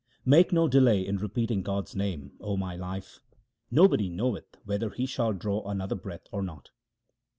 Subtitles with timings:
[0.25, 3.19] Make no delay in repeating God's name, O my life;
[3.69, 6.71] nobody knoweth whether he shall draw another breath or not.